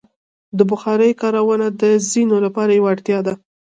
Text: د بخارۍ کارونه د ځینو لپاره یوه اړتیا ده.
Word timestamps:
د 0.57 0.59
بخارۍ 0.69 1.11
کارونه 1.21 1.67
د 1.81 1.83
ځینو 2.11 2.37
لپاره 2.45 2.71
یوه 2.77 2.89
اړتیا 2.93 3.19
ده. 3.27 3.33